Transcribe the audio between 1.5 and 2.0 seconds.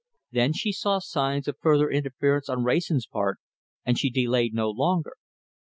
further